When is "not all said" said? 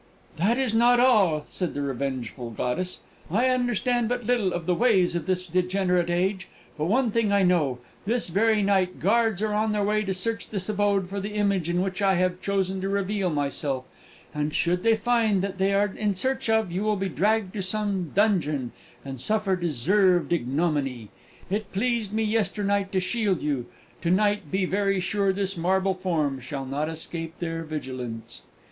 0.73-1.75